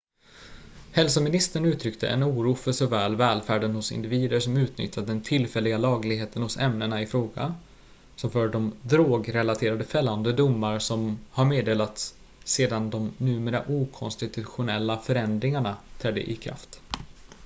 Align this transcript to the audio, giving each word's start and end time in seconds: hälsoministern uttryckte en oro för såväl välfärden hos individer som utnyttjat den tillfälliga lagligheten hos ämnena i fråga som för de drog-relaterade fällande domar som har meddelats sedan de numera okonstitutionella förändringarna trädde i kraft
hälsoministern 0.91 1.65
uttryckte 1.65 2.07
en 2.07 2.23
oro 2.23 2.55
för 2.55 2.71
såväl 2.71 3.15
välfärden 3.15 3.75
hos 3.75 3.91
individer 3.91 4.39
som 4.39 4.57
utnyttjat 4.57 5.07
den 5.07 5.21
tillfälliga 5.21 5.77
lagligheten 5.77 6.41
hos 6.41 6.57
ämnena 6.57 7.01
i 7.01 7.07
fråga 7.07 7.55
som 8.15 8.29
för 8.31 8.47
de 8.47 8.73
drog-relaterade 8.81 9.83
fällande 9.83 10.33
domar 10.33 10.79
som 10.79 11.19
har 11.31 11.45
meddelats 11.45 12.15
sedan 12.43 12.89
de 12.89 13.11
numera 13.17 13.63
okonstitutionella 13.67 14.97
förändringarna 14.97 15.77
trädde 15.99 16.29
i 16.31 16.35
kraft 16.35 16.81